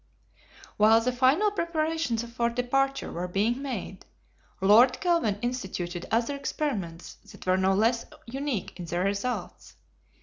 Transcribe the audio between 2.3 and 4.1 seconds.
departure were being made,